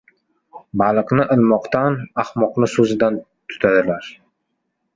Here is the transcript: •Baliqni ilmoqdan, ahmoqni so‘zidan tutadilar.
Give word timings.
•Baliqni 0.81 1.25
ilmoqdan, 1.35 1.99
ahmoqni 2.25 2.71
so‘zidan 2.73 3.21
tutadilar. 3.53 4.13